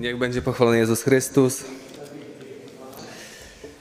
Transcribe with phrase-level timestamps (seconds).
[0.00, 1.64] Niech będzie pochwalony Jezus Chrystus.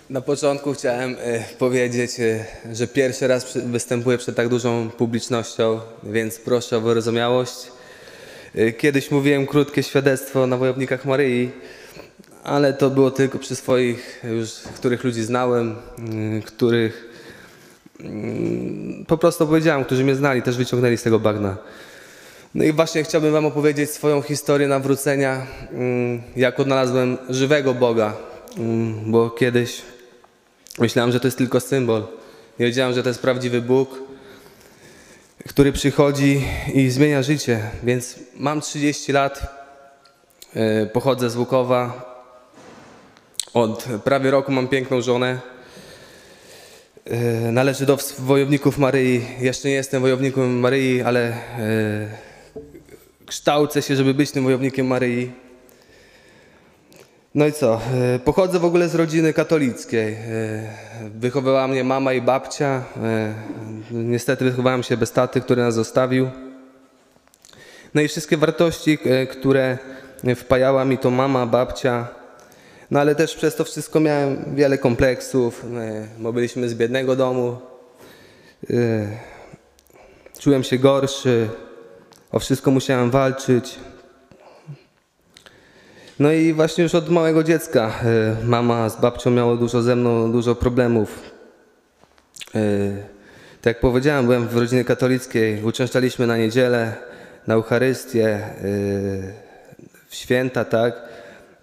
[0.10, 2.46] Na początku chciałem e, powiedzieć, e,
[2.76, 7.56] że pierwszy raz występuję przed tak dużą publicznością, więc proszę o wyrozumiałość.
[8.56, 11.52] E, Kiedyś mówiłem krótkie świadectwo na Wojownikach Maryi,
[12.44, 15.76] ale to było tylko przy swoich, już których ludzi znałem,
[16.46, 17.06] których
[18.00, 21.58] mm, po prostu powiedziałem, którzy mnie znali, też wyciągnęli z tego bagna.
[22.56, 28.14] No i właśnie chciałbym Wam opowiedzieć swoją historię nawrócenia, mm, jak odnalazłem żywego Boga,
[28.58, 29.82] Mm, bo kiedyś
[30.80, 32.04] myślałem, że to jest tylko symbol.
[32.60, 34.00] Nie wiedziałem, że to jest prawdziwy Bóg,
[35.48, 37.60] który przychodzi i zmienia życie.
[37.84, 39.56] Więc mam 30 lat,
[40.56, 42.10] e, pochodzę z Łukowa.
[43.54, 45.40] Od prawie roku mam piękną żonę.
[47.06, 47.18] E,
[47.52, 49.26] Należy do wojowników Maryi.
[49.40, 52.29] Jeszcze nie jestem wojownikiem Maryi, ale e,
[53.30, 55.32] kształcę się, żeby być tym wojownikiem Maryi.
[57.36, 57.82] No i co?
[58.16, 60.14] e, Pochodzę w ogóle z rodziny katolickiej.
[60.14, 60.20] E,
[61.16, 62.84] Wychowywała mnie mama i babcia.
[63.04, 63.34] E,
[63.92, 66.30] Niestety wychowałem się bez taty, który nas zostawił.
[67.94, 68.98] No i wszystkie wartości,
[69.32, 69.78] które
[70.36, 72.08] wpajała mi to mama, babcia.
[72.92, 75.66] No ale też przez to wszystko miałem wiele kompleksów,
[76.20, 77.58] bo byliśmy z biednego domu.
[80.40, 81.50] Czułem się gorszy,
[82.32, 83.80] o wszystko musiałem walczyć.
[86.20, 90.32] No i właśnie już od małego dziecka e, mama z babcią miało dużo ze mną,
[90.32, 91.20] dużo problemów.
[92.56, 92.60] E,
[93.62, 96.94] Tak jak powiedziałem, byłem w rodzinie katolickiej, uczęszczaliśmy na niedzielę,
[97.48, 98.52] na Eucharystię, e,
[100.08, 101.02] w święta, tak?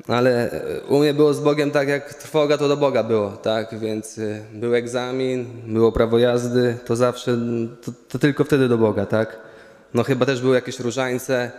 [0.08, 0.50] Ale
[0.88, 3.78] u mnie było z Bogiem tak, jak trwoga to do Boga było, tak?
[3.78, 4.20] Więc
[4.52, 7.38] był egzamin, było prawo jazdy, to zawsze,
[7.84, 9.45] to, to tylko wtedy do Boga, tak?
[9.94, 11.50] No chyba też były jakieś różańce,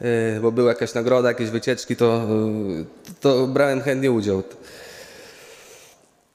[0.00, 2.84] e, bo była jakaś nagroda, jakieś wycieczki, to, e,
[3.20, 4.42] to brałem chętnie udział.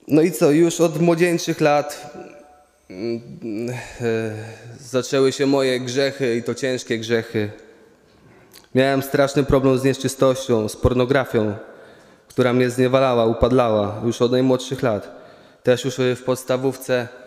[0.08, 2.12] No i co, już od młodzieńczych lat
[2.90, 3.22] mm,
[4.02, 4.34] e,
[4.80, 7.50] zaczęły się moje grzechy i to ciężkie grzechy.
[8.76, 11.56] Miałem straszny problem z nieczystością, z pornografią,
[12.28, 15.18] która mnie zniewalała, upadlała już od najmłodszych lat.
[15.64, 17.27] Też już w podstawówce y,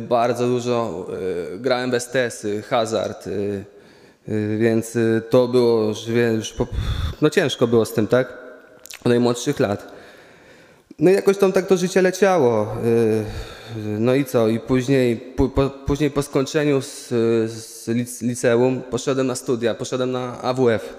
[0.00, 1.06] bardzo dużo
[1.54, 3.64] y, grałem w STS-y, hazard, y,
[4.28, 5.92] y, więc y, to było
[6.34, 6.54] już,
[7.20, 8.38] no ciężko było z tym, tak?
[9.00, 9.92] Od najmłodszych lat.
[10.98, 12.76] No i jakoś tam tak to życie leciało.
[13.76, 14.48] No i co?
[14.48, 15.48] I później, po,
[15.86, 17.08] później po skończeniu z,
[17.52, 20.96] z lic- liceum poszedłem na studia, poszedłem na AWF.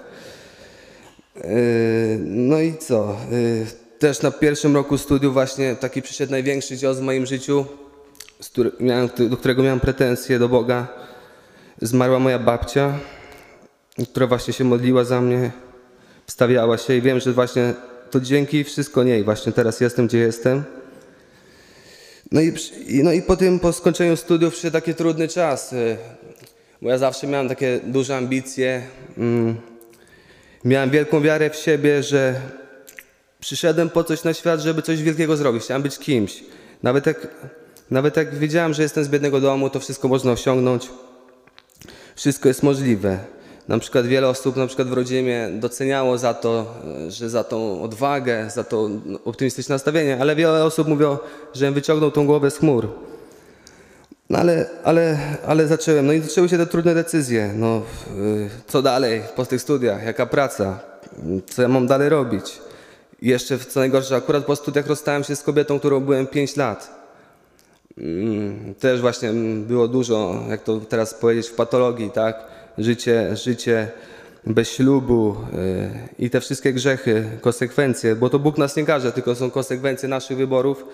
[2.20, 3.16] No i co?
[3.98, 7.66] Też na pierwszym roku studiów właśnie taki przyszedł największy cios w moim życiu,
[8.50, 10.88] który, miałem, do którego miałem pretensje do Boga.
[11.82, 12.98] Zmarła moja babcia,
[14.12, 15.50] która właśnie się modliła za mnie,
[16.26, 17.74] wstawiała się i wiem, że właśnie
[18.10, 20.64] to dzięki wszystko niej właśnie teraz jestem, gdzie jestem.
[22.32, 22.52] No i,
[23.02, 25.96] no i po tym, po skończeniu studiów przyszedł taki trudny czas, y,
[26.82, 28.82] bo ja zawsze miałem takie duże ambicje.
[29.18, 29.56] mm,
[30.64, 32.40] Miałem wielką wiarę w siebie, że
[33.40, 35.62] przyszedłem po coś na świat, żeby coś wielkiego zrobić.
[35.62, 36.44] Chciałem być kimś.
[36.82, 37.28] Nawet jak,
[37.90, 40.88] nawet jak wiedziałem, że jestem z biednego domu, to wszystko można osiągnąć
[42.16, 43.18] wszystko jest możliwe.
[43.68, 46.74] Na przykład wiele osób na przykład w rodzinie doceniało za to,
[47.08, 48.90] że za tą odwagę, za to
[49.24, 51.18] optymistyczne nastawienie, ale wiele osób mówiło,
[51.54, 52.88] że wyciągnął tą głowę z chmur.
[54.30, 57.52] No ale, ale, ale zacząłem, no i zaczęły się te trudne decyzje.
[57.56, 57.82] No,
[58.16, 60.78] y, co dalej po tych studiach, jaka praca,
[61.50, 62.58] co ja mam dalej robić.
[63.22, 66.95] I jeszcze co najgorsze, akurat po studiach rozstałem się z kobietą, którą byłem 5 lat.
[67.98, 69.32] Mm, Też właśnie
[69.66, 72.44] było dużo, jak to teraz powiedzieć, w patologii, tak?
[72.78, 73.88] Życie, życie
[74.46, 79.34] bez ślubu yy, i te wszystkie grzechy, konsekwencje, bo to Bóg nas nie każe, tylko
[79.34, 80.84] są konsekwencje naszych wyborów.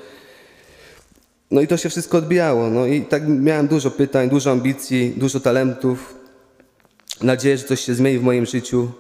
[1.51, 2.71] No i to się wszystko odbijało.
[2.71, 6.15] No i tak miałem dużo pytań, dużo ambicji, dużo talentów.
[7.23, 8.91] Nadzieję, że coś się zmieni w moim życiu.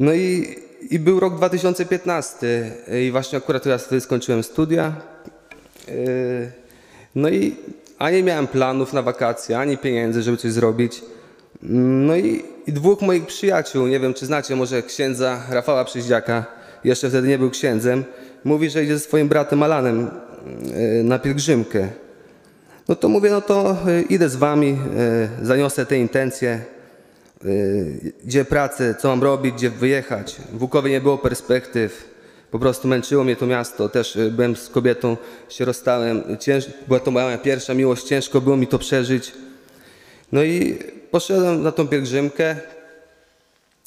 [0.00, 0.56] No i,
[0.90, 2.72] i był rok 2015
[3.06, 4.92] i właśnie akurat ja wtedy skończyłem studia.
[5.88, 6.65] Yy,
[7.16, 7.56] No i
[7.98, 11.02] ani miałem planów na wakacje, ani pieniędzy, żeby coś zrobić.
[11.62, 16.46] No i, i dwóch moich przyjaciół, nie wiem czy znacie może księdza Rafała Przyździaka,
[16.84, 18.04] jeszcze wtedy nie był księdzem,
[18.44, 20.10] mówi, że idzie ze swoim bratem Alanem
[20.96, 21.88] yy, na pielgrzymkę.
[22.88, 24.78] No to mówię, no to yy, idę z wami,
[25.40, 26.60] yy, zaniosę te intencje,
[28.24, 30.36] gdzie pracę, co mam robić, gdzie wyjechać.
[30.52, 32.15] W Łukowie nie było perspektyw.
[32.56, 33.88] Po prostu męczyło mnie to miasto.
[33.88, 35.16] Też y, byłem z kobietą,
[35.48, 36.36] się rozstałem.
[36.40, 36.64] Cięż...
[36.88, 39.32] Była to moja pierwsza miłość, ciężko było mi to przeżyć.
[40.32, 40.78] No i
[41.10, 42.56] poszedłem na tą pielgrzymkę.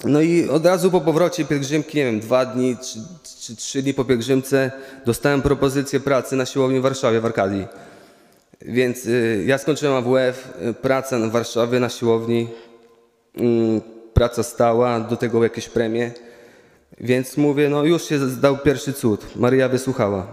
[0.04, 3.00] No i od razu po powrocie pielgrzymki, nie wiem, dwa dni czy,
[3.42, 4.72] czy trzy dni po pielgrzymce
[5.06, 7.68] dostałem propozycję pracy na siłowni w Warszawie, w Arkadii.
[8.62, 12.48] Więc y, ja skończyłem AWF, y, praca w Warszawie na siłowni,
[13.36, 13.81] mm,
[14.13, 16.28] praca stała, do tego jakieś premie.
[16.97, 19.36] Więc mówię, no już się zdał pierwszy cud.
[19.36, 20.27] Maryja wysłuchała.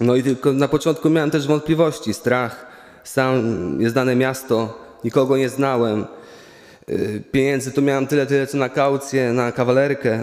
[0.00, 2.66] No i tylko na początku miałem też wątpliwości, strach.
[3.04, 6.04] Sam nieznane miasto, nikogo nie znałem.
[6.88, 10.20] Y, Pieniędzy to miałem tyle, tyle co na kaucję, na kawalerkę.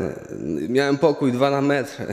[0.69, 1.97] Miałem pokój, dwa na metr.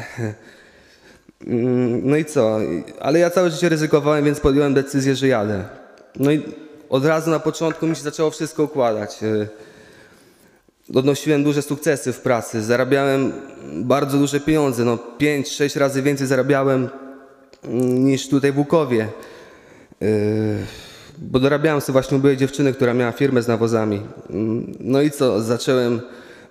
[1.47, 2.59] Mm, No i co?
[3.01, 5.65] Ale ja całe życie ryzykowałem, więc podjąłem decyzję, że jadę.
[6.17, 6.43] No i
[6.89, 9.19] od razu na początku mi się zaczęło wszystko układać.
[10.91, 13.33] Y, Odnosiłem duże sukcesy w pracy, zarabiałem
[13.75, 16.89] bardzo duże pieniądze, no 5-6 razy więcej zarabiałem
[17.65, 19.09] mm, niż tutaj w Łukowie.
[20.01, 20.09] Yy,
[21.19, 24.01] Bo dorabiałem sobie właśnie u byłej dziewczyny, która miała firmę z nawozami.
[24.31, 26.01] Mm, No i co, zacząłem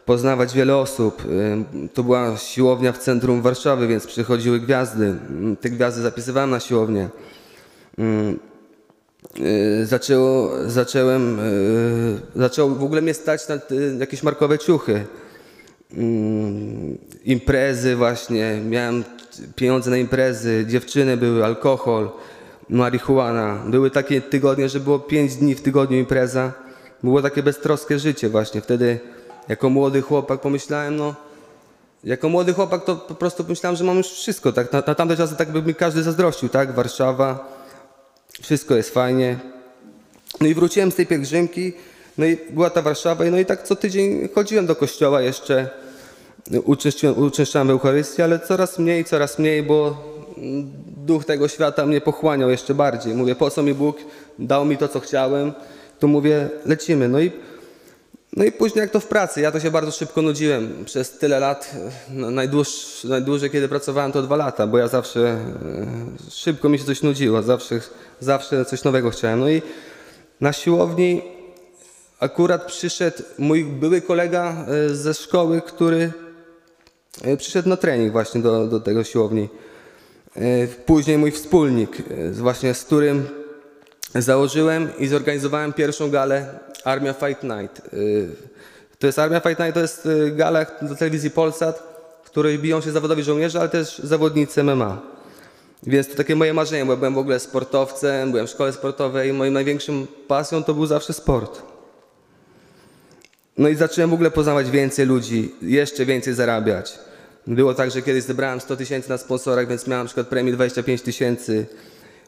[0.05, 1.23] poznawać wiele osób.
[1.25, 5.05] Yy, To była siłownia w centrum Warszawy, więc przychodziły gwiazdy.
[5.05, 7.09] Mm, Te gwiazdy zapisywałem na siłownię.
[9.35, 11.37] Yy, zaczęło, zacząłem,
[12.35, 15.05] yy, zaczęło w ogóle mnie stać na y, jakieś markowe ciuchy.
[15.93, 19.03] Mm, imprezy właśnie, miałem
[19.55, 22.09] pieniądze na imprezy, dziewczyny były, alkohol,
[22.69, 23.63] marihuana.
[23.67, 26.53] Były takie tygodnie, że było pięć dni w tygodniu impreza.
[27.03, 28.61] Było takie beztroskie życie właśnie.
[28.61, 28.99] Wtedy
[29.47, 31.15] jako młody chłopak pomyślałem, no
[32.03, 34.53] jako młody chłopak to po prostu pomyślałem, że mam już wszystko.
[34.53, 34.73] Tak?
[34.73, 36.71] Na, na tamte czasy tak by mi każdy zazdrościł, tak?
[36.71, 37.47] Warszawa,
[38.41, 39.39] wszystko jest fajnie.
[40.41, 41.73] No i wróciłem z tej pielgrzymki,
[42.17, 45.69] no i była ta Warszawa, no i tak co tydzień chodziłem do kościoła jeszcze,
[47.15, 50.11] uczęszczałem, Eucharystii, ale coraz mniej, coraz mniej, bo
[50.97, 53.13] duch tego świata mnie pochłaniał jeszcze bardziej.
[53.15, 53.97] Mówię, po co mi Bóg
[54.39, 55.53] dał mi to, co chciałem,
[55.99, 57.07] to mówię, lecimy.
[57.07, 57.31] No i,
[58.37, 60.85] no i później jak to w pracy, ja to się bardzo szybko nudziłem.
[60.85, 61.75] Przez tyle lat,
[62.09, 65.41] no, najdłuż, najdłużej kiedy pracowałem to dwa lata, bo ja zawsze e,
[66.31, 67.79] szybko mi się coś nudziło, zawsze,
[68.19, 69.39] zawsze coś nowego chciałem.
[69.39, 69.61] No i
[70.41, 71.21] na siłowni
[72.19, 76.11] akurat przyszedł mój były kolega e, ze szkoły, który
[77.21, 79.49] e, przyszedł na trening właśnie do, do tego siłowni.
[80.85, 81.97] Później mój wspólnik,
[82.31, 83.40] właśnie z którym
[84.15, 87.79] założyłem i zorganizowałem pierwszą galę Armia Fight Night.
[87.79, 87.89] E,
[88.99, 91.83] To jest Armia Fight Night, to jest e, gala do telewizji Polsat,
[92.23, 95.01] w której biją się zawodowi żołnierze, ale też zawodnicy MMA.
[95.83, 99.33] Więc to takie moje marzenie, bo byłem w ogóle sportowcem, byłem w szkole sportowej i
[99.33, 101.61] moją największą pasją to był zawsze sport.
[103.57, 106.99] No i zacząłem w ogóle poznawać więcej ludzi, jeszcze więcej zarabiać.
[107.47, 111.01] Było tak, że kiedyś zebrałem 100 tysięcy na sponsorach, więc miałem na przykład premię 25
[111.01, 111.65] tysięcy,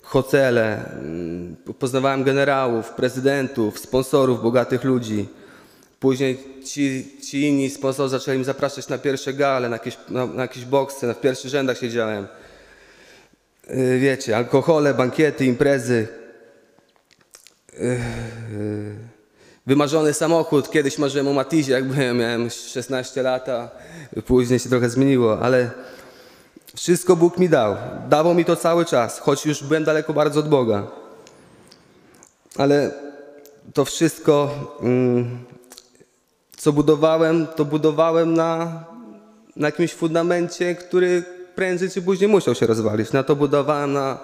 [0.03, 5.27] hotele, mm, poznawałem generałów, prezydentów, sponsorów, bogatych ludzi.
[5.99, 10.41] Później ci, ci inni sponsorzy zaczęli mi zapraszać na pierwsze gale, na jakieś, na, na
[10.41, 12.27] jakieś boksy, na, w pierwszych rzędach siedziałem.
[13.69, 16.07] Yy, Wiecie, alkohole, bankiety, imprezy.
[17.79, 17.99] Yy,
[19.67, 23.69] Wymarzony samochód, kiedyś marzyłem o Matizie, jak byłem, miałem 16 lat, a
[24.25, 25.71] później się trochę zmieniło, ale
[26.83, 27.75] wszystko Bóg mi dał.
[28.09, 30.87] Dawał mi to cały czas, choć już byłem daleko bardzo od Boga.
[32.57, 32.91] Ale
[33.73, 34.49] to wszystko,
[34.81, 35.39] mm,
[36.57, 38.83] co budowałem, to budowałem na,
[39.55, 41.23] na jakimś fundamencie, który
[41.55, 43.11] prędzej czy później musiał się rozwalić.
[43.11, 44.17] Na to budowałem na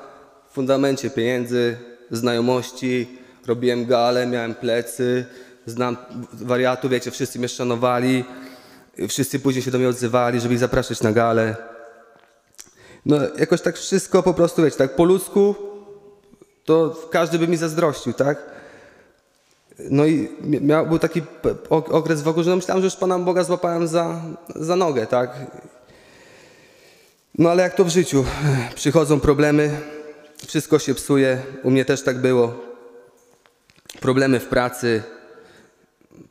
[0.51, 1.77] fundamencie pieniędzy,
[2.12, 3.17] znajomości,
[3.48, 5.25] robiłem gale, miałem plecy,
[5.65, 5.98] znam
[6.33, 8.24] wariatów, wiecie, wszyscy mnie szanowali,
[9.10, 11.68] wszyscy później się do mnie odzywali, żeby ich zapraszać na gale.
[13.09, 15.55] No jakoś tak wszystko po prostu, wiecie, tak po ludzku,
[16.65, 18.37] to każdy by mi zazdrościł, tak?
[19.79, 21.21] No i miał, był taki
[21.69, 24.21] okres w ogóle, że no myślałem, że już Pana Boga złapałem za,
[24.55, 25.29] za nogę, tak?
[27.37, 28.25] No ale jak to w życiu,
[28.75, 29.81] przychodzą problemy,
[30.47, 32.53] wszystko się psuje, u mnie też tak było.
[33.99, 35.03] Problemy w pracy,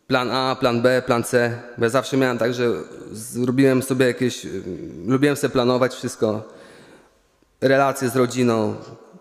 [0.06, 1.58] plan A, plan B, plan C.
[1.78, 2.70] Bo ja zawsze miałem tak, że
[3.12, 4.46] zrobiłem sobie jakieś,
[5.06, 6.57] lubiłem sobie planować wszystko.
[7.60, 8.74] Relacje z rodziną,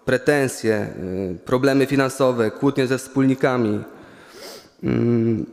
[0.06, 0.88] pretensje,
[1.36, 3.84] y, problemy finansowe, kłótnie ze wspólnikami.
[4.84, 5.46] Mm,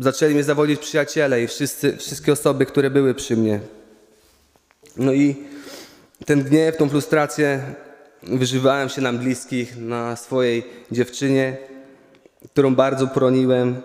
[0.00, 3.60] Zaczęli mnie zawodzić przyjaciele i wszyscy, wszystkie osoby, które były przy mnie.
[4.96, 5.36] No i
[6.26, 7.62] ten gniew, tą frustrację
[8.22, 11.56] wyżywałem się na bliskich, na swojej dziewczynie,
[12.52, 13.82] którą bardzo poroniłem.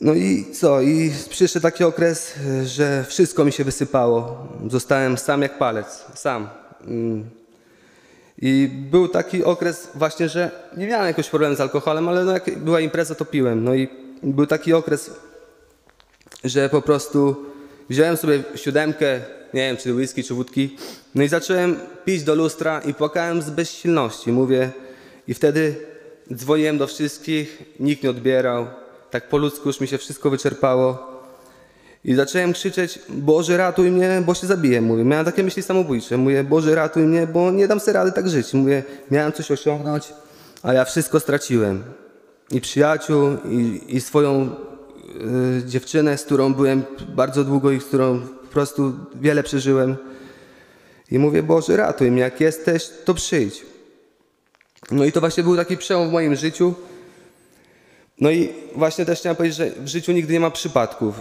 [0.00, 0.80] No i co?
[0.80, 2.34] I przyszedł taki okres,
[2.64, 4.48] że wszystko mi się wysypało.
[4.70, 6.48] Zostałem sam jak palec, sam.
[6.86, 7.30] Mm.
[8.38, 12.58] I był taki okres właśnie, że nie miałem jakiegoś problemu z alkoholem, ale no jak
[12.58, 13.64] była impreza, to piłem.
[13.64, 13.88] No i
[14.22, 15.10] był taki okres,
[16.44, 17.36] że po prostu
[17.90, 19.20] wziąłem sobie siódemkę,
[19.54, 20.76] nie wiem czy whisky, czy wódki,
[21.14, 24.32] no i zacząłem pić do lustra i płakałem z bezsilności.
[24.32, 24.70] Mówię,
[25.28, 25.74] i wtedy
[26.34, 28.66] dzwoniłem do wszystkich, nikt nie odbierał.
[29.10, 31.13] Tak po ludzku już mi się wszystko wyczerpało.
[32.04, 34.80] I zacząłem krzyczeć, Boże ratuj mnie, bo się zabiję.
[34.80, 36.16] Mówię, miałem takie myśli samobójcze.
[36.16, 38.54] Mówię, Boże ratuj mnie, bo nie dam sobie rady tak żyć.
[38.54, 40.12] Mówię, miałem coś osiągnąć,
[40.62, 41.84] a ja wszystko straciłem.
[42.50, 44.50] I przyjaciół, i, i swoją
[45.60, 49.96] y, dziewczynę, z którą byłem bardzo długo i z którą po prostu wiele przeżyłem.
[51.10, 53.62] I mówię, Boże ratuj mnie, jak jesteś, to przyjdź.
[54.90, 56.74] No i to właśnie był taki przełom w moim życiu.
[58.20, 61.14] No i właśnie też chciałem powiedzieć, że w życiu nigdy nie ma przypadków.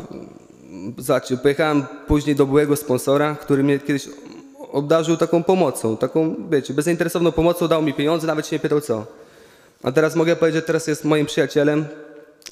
[0.98, 4.10] Zobaczcie, pojechałem później do byłego sponsora, który mnie kiedyś
[4.72, 9.06] obdarzył taką pomocą, taką, wiecie, bezinteresowną pomocą, dał mi pieniądze, nawet się nie pytał co.
[9.84, 11.86] A teraz mogę powiedzieć, że teraz jest moim przyjacielem,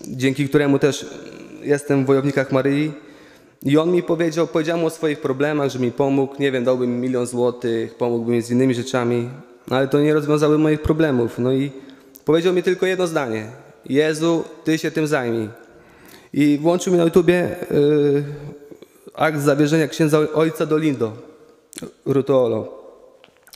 [0.08, 1.06] dzięki któremu też
[1.62, 2.92] jestem w Wojownikach Maryi.
[3.63, 6.88] I on mi powiedział, powiedziałem mu o swoich problemach, że mi pomógł, nie wiem, dałby
[6.88, 9.30] mi milion złotych, pomógłby mi z innymi rzeczami,
[9.70, 11.40] ale to nie rozwiązały moich problemów.
[11.40, 11.72] No i
[12.25, 13.46] powiedział mi tylko jedno zdanie.
[13.86, 15.50] Jezu, Ty się tym zajmij.
[16.34, 18.24] I włączył mi na YouTubie yy,
[19.14, 21.14] akt zawierzenia księdza ojca Dolindo,
[22.06, 22.82] Rutuolo.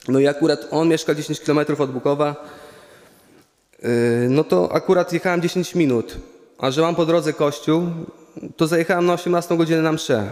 [0.07, 2.35] No i akurat on mieszka 10 km od Bukowa.
[3.83, 3.89] Yy,
[4.29, 6.17] no to akurat jechałem 10 minut,
[6.57, 7.83] a że mam po drodze kościół,
[8.57, 10.29] to zajechałem na 18 godzinę na mszę.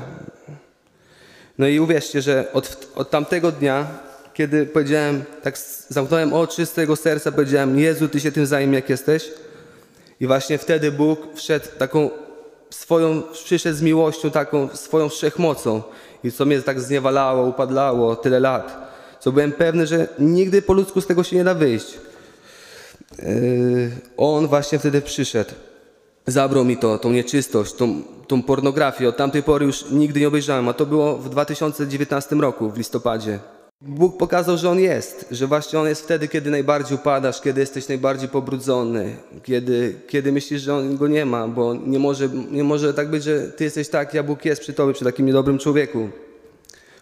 [1.57, 3.87] No i uwierzcie, że od, od tamtego dnia,
[4.33, 5.57] kiedy powiedziałem, tak
[5.89, 9.31] zamknąłem oczy z tego serca, powiedziałem, Jezu, Ty się tym zajmij, jak jesteś.
[10.19, 12.09] I właśnie wtedy Bóg wszedł taką
[12.73, 15.81] swoją, przyszedł z miłością, taką swoją wszechmocą.
[16.23, 18.77] I co mnie tak zniewalało, upadlało tyle lat.
[19.19, 21.97] Co byłem pewny, że nigdy po ludzku z tego się nie da wyjść.
[23.19, 25.51] Yy, on właśnie wtedy przyszedł.
[26.27, 29.09] Zabrał mi to, tą nieczystość, tą, tą pornografię.
[29.09, 33.39] Od tamtej pory już nigdy nie obejrzałem, a to było w 2019 roku, w listopadzie.
[33.87, 37.87] Bóg pokazał, że On jest, że właśnie On jest wtedy, kiedy najbardziej upadasz, kiedy jesteś
[37.87, 42.93] najbardziej pobrudzony, kiedy, kiedy myślisz, że On Go nie ma, bo nie może, nie może
[42.93, 46.09] tak być, że Ty jesteś tak, ja Bóg jest przy Tobie, przy takim niedobrym człowieku.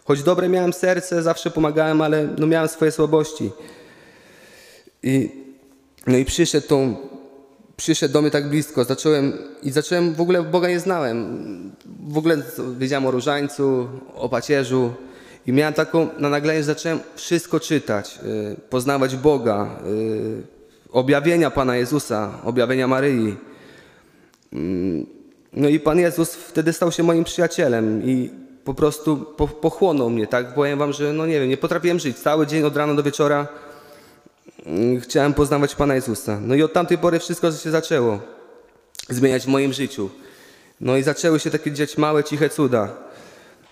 [0.04, 3.50] Choć dobre miałem serce, zawsze pomagałem, ale no miałem swoje słabości.
[5.02, 5.30] I,
[6.06, 6.96] no i przyszedł, tą,
[7.76, 11.72] przyszedł do mnie tak blisko, zacząłem i zacząłem, w ogóle Boga nie znałem.
[12.08, 12.42] W ogóle
[12.78, 14.92] wiedziałem o różańcu, o pacierzu,
[15.46, 20.42] i miałem taką, na naglenie zacząłem wszystko czytać, y, poznawać Boga, y,
[20.92, 23.36] objawienia Pana Jezusa, objawienia Maryi.
[24.52, 25.06] Mm,
[25.52, 28.30] no i Pan Jezus wtedy stał się moim przyjacielem i
[28.64, 30.54] po prostu po, pochłonął mnie, tak?
[30.54, 32.18] Powiem wam, że no nie wiem, nie potrafiłem żyć.
[32.18, 33.46] Cały dzień od rana do wieczora
[34.66, 36.40] mm, chciałem poznawać Pana Jezusa.
[36.40, 38.18] No i od tamtej pory wszystko się zaczęło
[39.08, 40.10] zmieniać w moim życiu.
[40.80, 42.88] No i zaczęły się takie dziać małe, ciche cuda.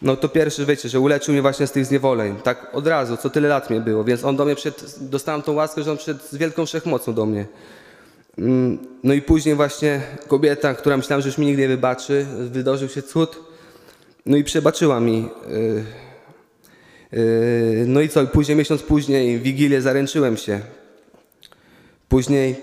[0.02, 2.37] No to pierwszy, wiecie, że uleczył mnie właśnie z tych zniewoleń.
[2.45, 4.04] Tak od razu, co tyle lat mnie było.
[4.04, 7.26] Więc on do mnie przed, dostałem tą łaskę, że on przyszedł z wielką wszechmocą do
[7.26, 7.47] mnie.
[8.38, 12.88] Mm, no i później właśnie kobieta, która myślałem, że już mi nigdy nie wybaczy, wydarzył
[12.88, 13.38] się cud.
[14.26, 15.28] No i przebaczyła mi.
[15.49, 15.85] Yy,
[17.12, 20.61] yy, no i co, później, miesiąc później, w Wigilię zaręczyłem się.
[22.09, 22.57] Później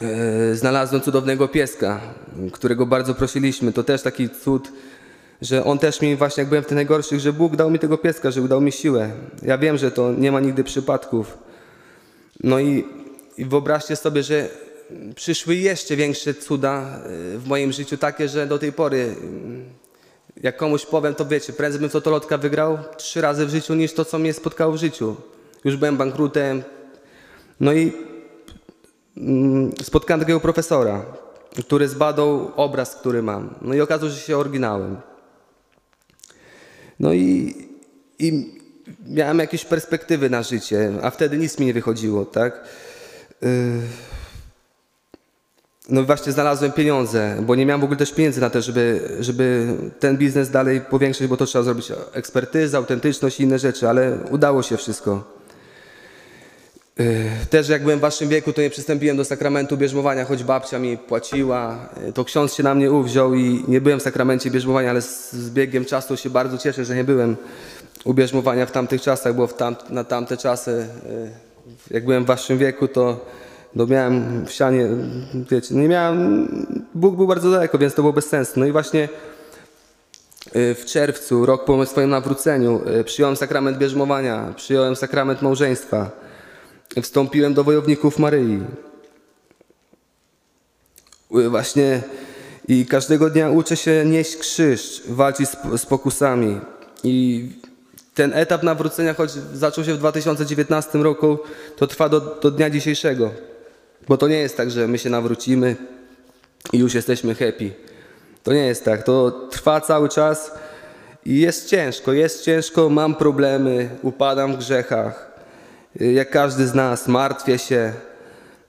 [0.00, 2.00] yy, znalazłem cudownego pieska,
[2.52, 3.72] którego bardzo prosiliśmy.
[3.72, 4.72] To też taki cud,
[5.42, 7.98] że on też mi właśnie, jak byłem w tych najgorszych, że Bóg dał mi tego
[7.98, 9.10] pieska, że dał mi siłę.
[9.42, 11.38] Ja wiem, że to nie ma nigdy przypadków.
[12.44, 12.84] No i,
[13.38, 14.48] i wyobraźcie sobie, że
[15.14, 17.00] przyszły jeszcze większe cuda
[17.34, 21.52] y, w moim życiu, takie, że do tej pory, y, jak komuś powiem, to wiecie,
[21.52, 25.16] prędzej bym totolotka wygrał trzy razy w życiu, niż to, co mnie spotkało w życiu.
[25.64, 26.62] Już byłem bankrutem.
[27.60, 27.92] No i
[29.16, 31.04] mm, spotkałem takiego profesora,
[31.58, 33.54] który zbadał obraz, który mam.
[33.62, 34.96] No i okazało się oryginałem.
[37.00, 37.54] No i,
[38.18, 38.54] i
[39.06, 42.64] miałem jakieś perspektywy na życie, a wtedy nic mi nie wychodziło, tak?
[43.42, 43.48] Yy,
[45.88, 49.76] no właśnie znalazłem pieniądze, bo nie miałem w ogóle też pieniędzy na to, żeby, żeby
[50.00, 54.62] ten biznes dalej powiększyć, bo to trzeba zrobić ekspertyzę, autentyczność i inne rzeczy, ale udało
[54.62, 55.35] się wszystko.
[56.98, 60.78] Yy, też jak byłem w waszym wieku, to nie przystąpiłem do sakramentu bierzmowania, choć babcia
[60.78, 61.88] mi płaciła.
[62.06, 65.50] Yy, to ksiądz się na mnie uwziął i nie byłem w sakramencie bierzmowania, ale z
[65.50, 67.36] biegiem czasu się bardzo cieszę, że nie byłem
[68.04, 71.30] u bierzmowania w tamtych czasach, bo tam, na tamte czasy, yy,
[71.90, 73.26] jak byłem w waszym wieku, to
[73.74, 74.88] no miałem w sianie,
[75.50, 76.48] wiecie, nie miałem,
[76.94, 78.60] Bóg był bardzo daleko, więc to było bez sensu.
[78.60, 79.08] No i właśnie
[80.54, 86.25] w czerwcu, rok po swoim nawróceniu, przyjąłem sakrament bierzmowania, przyjąłem sakrament małżeństwa
[87.02, 88.60] wstąpiłem do wojowników Maryi.
[91.30, 92.02] Właśnie
[92.68, 96.60] I każdego dnia uczę się nieść krzyż, walczyć z, z pokusami.
[97.04, 97.48] I
[98.14, 101.38] ten etap nawrócenia, choć zaczął się w 2019 roku,
[101.76, 103.30] to trwa do, do dnia dzisiejszego.
[104.08, 105.76] Bo to nie jest tak, że my się nawrócimy
[106.72, 107.70] i już jesteśmy happy.
[108.42, 109.02] To nie jest tak.
[109.02, 110.52] To trwa cały czas
[111.26, 115.25] i jest ciężko, jest ciężko, mam problemy, upadam w grzechach.
[116.00, 117.92] Jak każdy z nas, martwię się,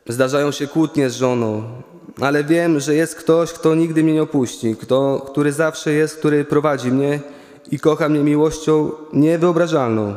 [0.08, 1.64] zdarzają się kłótnie z żoną,
[2.22, 6.46] ale wiem, że jest ktoś, kto nigdy mnie nie opuści, kto, który zawsze jest, który
[6.46, 7.20] prowadzi mnie
[7.72, 10.16] i kocha mnie miłością niewyobrażalną,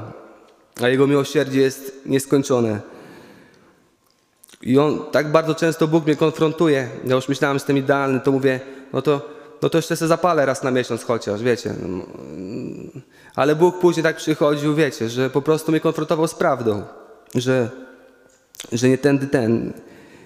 [0.83, 2.81] a Jego miłosierdzie jest nieskończone.
[4.63, 6.89] I On tak bardzo często Bóg mnie konfrontuje.
[7.05, 8.61] Ja już myślałem, że jestem idealny, to mówię,
[8.93, 9.29] no to,
[9.63, 11.75] no to jeszcze se zapalę raz na miesiąc chociaż, wiecie.
[11.89, 12.05] No,
[13.35, 16.83] Ale Bóg później tak przychodził, wiecie, że po prostu mnie konfrontował z prawdą,
[17.35, 17.71] że,
[18.73, 19.73] że nie tędy ten,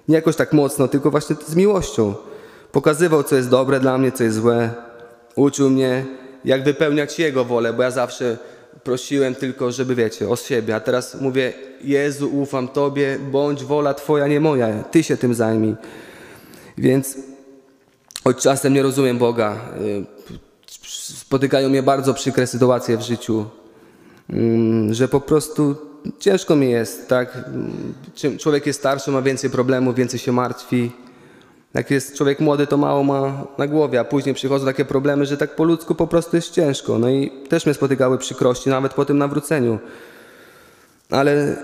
[0.08, 2.14] nie jakoś tak mocno, tylko właśnie z miłością.
[2.72, 4.70] Pokazywał, co jest dobre dla mnie, co jest złe.
[5.34, 6.04] Uczył mnie,
[6.44, 8.38] jak wypełniać Jego wolę, bo ja zawsze
[8.84, 10.76] prosiłem tylko, żeby wiecie, o siebie.
[10.76, 14.82] A teraz mówię, Jezu, ufam Tobie, bądź wola Twoja, nie moja.
[14.82, 15.74] Ty się tym zajmij.
[16.78, 17.18] Więc
[18.24, 20.04] choć czasem nie rozumiem Boga, y,
[20.88, 23.46] spotykają mnie bardzo przykre sytuacje w życiu,
[24.30, 25.76] mm, że po prostu
[26.18, 27.44] ciężko mi jest, tak?
[28.14, 30.92] Czym człowiek jest starszy, ma więcej problemów, więcej się martwi.
[31.74, 35.36] Jak jest człowiek młody, to mało ma na głowie, a później przychodzą takie problemy, że
[35.36, 36.98] tak po ludzku po prostu jest ciężko.
[36.98, 39.78] No i też mnie spotykały przykrości, nawet po tym nawróceniu.
[41.10, 41.56] Ale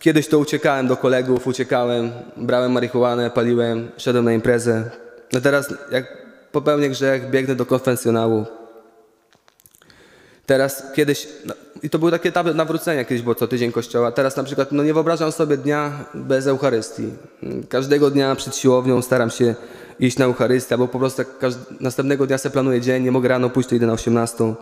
[0.00, 4.90] kiedyś to uciekałem do kolegów, uciekałem, brałem marihuanę, paliłem, szedłem na imprezę.
[5.32, 6.04] No teraz jak
[6.52, 8.46] popełnię grzech, biegnę do konfesjonału.
[10.46, 14.12] Teraz kiedyś, no, i to były takie etapy nawrócenia, kiedyś było co tydzień kościoła.
[14.12, 17.08] Teraz na przykład no nie wyobrażam sobie dnia bez Eucharystii.
[17.68, 19.54] Każdego dnia przed siłownią staram się
[20.00, 21.22] iść na Eucharystię, bo po prostu
[21.80, 24.54] następnego dnia sobie planuję dzień, nie mogę rano pójść, to idę na 18.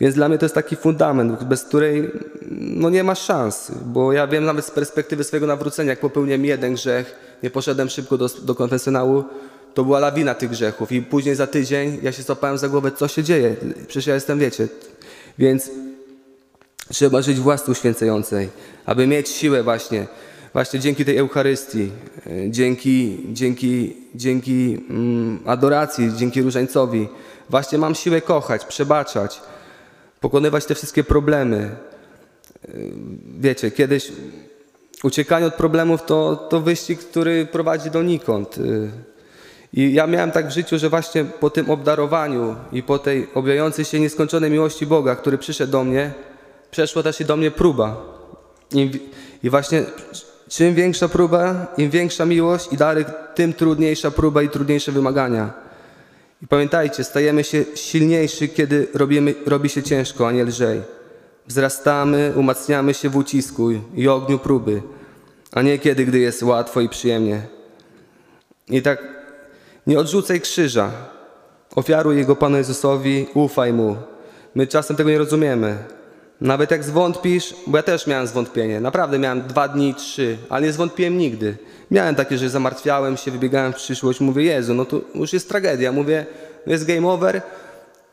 [0.00, 2.10] Więc dla mnie to jest taki fundament, bez której
[2.50, 6.74] no nie ma szans, bo ja wiem nawet z perspektywy swojego nawrócenia, jak popełniłem jeden
[6.74, 9.24] grzech, nie poszedłem szybko do, do konfesjonału,
[9.74, 13.08] to była lawina tych grzechów i później za tydzień ja się złapałem za głowę, co
[13.08, 14.68] się dzieje, przecież ja jestem, wiecie,
[15.38, 15.70] więc
[16.88, 18.48] trzeba żyć w łasce uświęcającej,
[18.86, 20.06] aby mieć siłę właśnie,
[20.52, 21.90] właśnie dzięki tej Eucharystii,
[22.26, 27.08] e, dzięki, dzięki, dzięki mm, adoracji, dzięki różańcowi,
[27.50, 29.40] właśnie mam siłę kochać, przebaczać,
[30.20, 31.56] pokonywać te wszystkie problemy.
[31.56, 32.68] E,
[33.38, 34.12] wiecie, kiedyś
[35.02, 38.56] uciekanie od problemów to, to wyścig, który prowadzi donikąd.
[39.72, 43.84] I ja miałem tak w życiu, że właśnie po tym obdarowaniu i po tej objawiającej
[43.84, 46.12] się nieskończonej miłości Boga, który przyszedł do mnie,
[46.70, 47.96] przeszła też i do mnie próba.
[48.72, 48.90] I,
[49.42, 49.84] I, właśnie
[50.48, 53.04] czym większa próba, im większa miłość i dary,
[53.34, 55.52] tym trudniejsza próba i trudniejsze wymagania.
[56.42, 60.82] I pamiętajcie, stajemy się silniejsi, kiedy robimy, robi się ciężko, a nie lżej.
[61.46, 64.82] Wzrastamy, umacniamy się w ucisku i ogniu próby,
[65.52, 67.42] a nie kiedy, gdy jest łatwo i przyjemnie.
[68.68, 69.17] I tak
[69.88, 70.90] nie odrzucaj krzyża.
[71.76, 73.96] Ofiaruj jego Panu Jezusowi, ufaj Mu.
[74.54, 75.78] My czasem tego nie rozumiemy.
[76.40, 80.72] Nawet jak zwątpisz, bo ja też miałem zwątpienie, naprawdę miałem dwa dni, trzy, ale nie
[80.72, 81.56] zwątpiłem nigdy.
[81.90, 85.92] Miałem takie, że zamartwiałem się, wybiegałem w przyszłość, mówię, Jezu, no to już jest tragedia,
[85.92, 86.26] mówię,
[86.66, 87.42] no jest game over,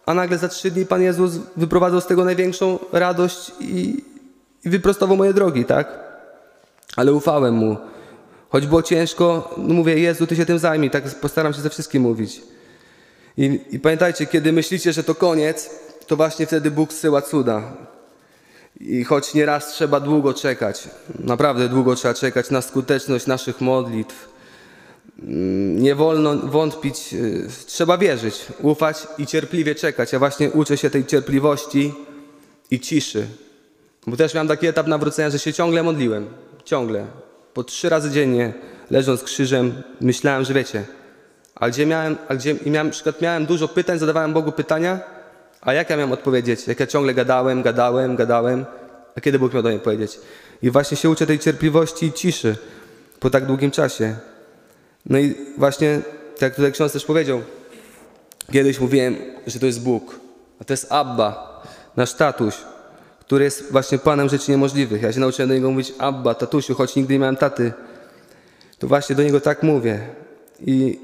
[0.05, 4.03] a nagle za trzy dni Pan Jezus wyprowadzał z tego największą radość i,
[4.65, 5.99] i wyprostował moje drogi, tak?
[6.95, 7.77] Ale ufałem Mu.
[8.49, 12.03] Choć było ciężko, no mówię, Jezu, Ty się tym zajmij, tak postaram się ze wszystkim
[12.03, 12.41] mówić.
[13.37, 15.69] I, I pamiętajcie, kiedy myślicie, że to koniec,
[16.07, 17.63] to właśnie wtedy Bóg zsyła cuda.
[18.79, 24.29] I choć nieraz trzeba długo czekać, naprawdę długo trzeba czekać na skuteczność naszych modlitw,
[25.19, 30.13] mm, nie wolno wątpić, y, trzeba wierzyć, ufać i cierpliwie czekać.
[30.13, 31.93] Ja właśnie uczę się tej cierpliwości
[32.71, 33.27] i ciszy.
[34.07, 36.27] Bo też miałem taki etap nawrócenia, że się ciągle modliłem.
[36.65, 37.07] Ciągle.
[37.55, 38.53] Po trzy razy dziennie,
[38.91, 40.83] leżąc krzyżem, myślałem, że wiecie.
[41.55, 44.99] A gdzie miałem, a gdzie, miałem, przykład miałem dużo pytań, zadawałem Bogu pytania,
[45.61, 46.67] a jak ja miałem odpowiedzieć?
[46.67, 48.65] Jak ja ciągle gadałem, gadałem, gadałem,
[49.17, 50.19] a kiedy Bóg miał do mnie powiedzieć?
[50.61, 52.55] I właśnie się uczę tej cierpliwości i ciszy
[53.19, 54.15] po tak długim czasie.
[55.05, 56.01] No i właśnie,
[56.33, 57.41] tak jak tutaj ksiądz też powiedział,
[58.51, 59.15] kiedyś mówiłem,
[59.47, 60.19] że to jest Bóg,
[60.61, 61.63] a to jest Abba,
[61.95, 62.55] nasz tatuś,
[63.25, 65.01] który jest właśnie Panem rzeczy niemożliwych.
[65.01, 67.73] Ja się nauczyłem do Niego mówić Abba, tatusiu, choć nigdy nie miałem taty.
[68.79, 70.07] To właśnie do Niego tak mówię.
[70.61, 70.99] I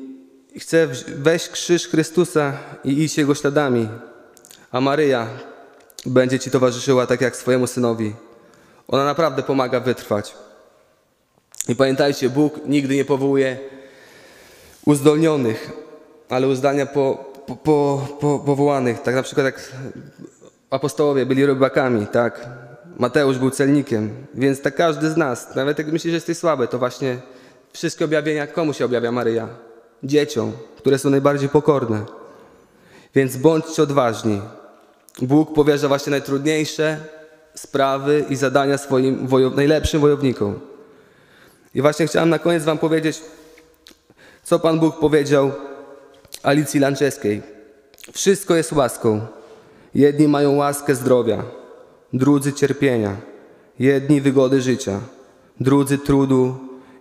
[0.59, 2.53] chcę wejść krzyż Chrystusa
[2.83, 3.87] i iść Jego śladami
[4.71, 5.27] a Maryja
[6.05, 8.13] będzie Ci towarzyszyła tak jak swojemu synowi.
[8.87, 10.35] Ona naprawdę pomaga wytrwać.
[11.67, 13.59] I pamiętajcie, Bóg nigdy nie powołuje
[14.85, 15.71] uzdolnionych,
[16.29, 19.01] ale uzdania po, po, po powołanych.
[19.01, 19.71] Tak na przykład jak
[20.71, 22.49] apostołowie byli rybakami, tak?
[22.97, 26.79] Mateusz był celnikiem, więc tak każdy z nas, nawet jak myślisz, że jesteś słaby, to
[26.79, 27.17] właśnie
[27.73, 29.47] wszystkie objawienia komu się objawia Maryja?
[30.03, 32.05] Dzieciom, które są najbardziej pokorne.
[33.15, 34.41] Więc bądźcie odważni.
[35.21, 36.97] Bóg powierza właśnie najtrudniejsze
[37.55, 40.59] sprawy i zadania swoim wojow- najlepszym wojownikom.
[41.75, 43.21] I właśnie chciałem na koniec Wam powiedzieć,
[44.43, 45.51] co Pan Bóg powiedział
[46.43, 47.41] Alicji Lanczewskiej.
[48.13, 49.27] Wszystko jest łaską.
[49.95, 51.43] Jedni mają łaskę zdrowia,
[52.13, 53.15] drudzy cierpienia,
[53.79, 54.99] jedni wygody życia,
[55.59, 56.55] drudzy trudu,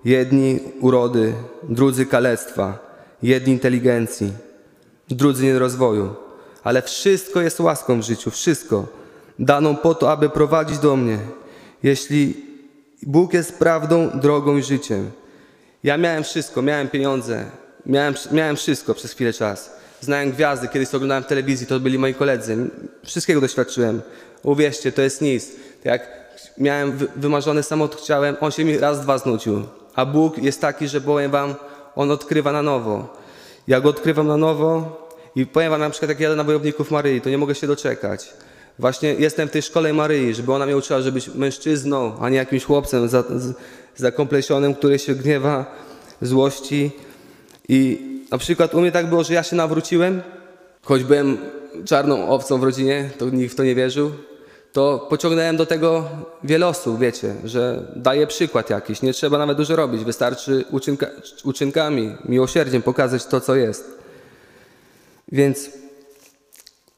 [0.05, 2.79] jedni urody, drudzy kalectwa,
[3.22, 4.33] jedni inteligencji,
[5.09, 6.14] drudzy nierozwoju.
[6.64, 8.87] Ale wszystko jest łaską w życiu, wszystko.
[9.38, 11.18] Daną po to, aby prowadzić do mnie.
[11.83, 12.46] Jeśli
[13.03, 15.11] Bóg jest prawdą, drogą i życiem.
[15.85, 17.44] Ja miałem wszystko, miałem pieniądze,
[17.87, 19.79] miałem, miałem wszystko przez chwilę czas.
[20.00, 22.56] Znałem gwiazdy, kiedyś to oglądałem w telewizji, to byli moi koledzy.
[23.04, 24.02] Wszystkiego doświadczyłem.
[24.42, 25.46] Uwierzcie, to jest nic.
[25.84, 26.08] Jak
[26.58, 29.62] miałem wy- wymarzony samochód, chciałem, on się mi raz, dwa znudził.
[29.94, 31.54] A Bóg jest taki, że powiem wam,
[31.96, 33.16] on odkrywa na nowo.
[33.68, 34.96] Ja go odkrywam na nowo
[35.36, 38.32] i powiem wam na przykład, jak jadę na wojowników Maryi, to nie mogę się doczekać.
[38.78, 42.36] Właśnie jestem w tej szkole Maryi, żeby ona mnie uczyła, żeby być mężczyzną, a nie
[42.36, 43.08] jakimś chłopcem
[43.96, 45.74] zakomplesionym, który się gniewa,
[46.22, 46.90] złości.
[47.68, 50.22] I na przykład u mnie tak było, że ja się nawróciłem,
[50.82, 51.38] choć byłem
[51.84, 54.12] czarną owcą w rodzinie, to nikt w to nie wierzył,
[54.72, 56.08] to pociągnąłem do tego
[56.44, 59.02] wiele osób, wiecie, że daję przykład jakiś.
[59.02, 61.06] Nie trzeba nawet dużo robić, wystarczy uczynka,
[61.44, 63.98] uczynkami, miłosierdziem pokazać to, co jest.
[65.32, 65.70] Więc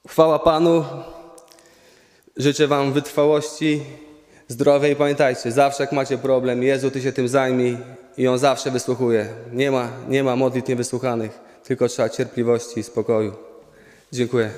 [0.08, 0.84] chwała Panu,
[2.36, 3.82] życzę Wam wytrwałości,
[4.52, 7.78] zdrowia i pamiętajcie, zawsze jak macie problem, Jezu, Ty się tym zajmij
[8.18, 9.26] i On zawsze wysłuchuje.
[9.52, 13.32] Nie ma, nie ma modlitw niewysłuchanych, tylko trzeba cierpliwości i spokoju.
[14.12, 14.50] Dziękuję.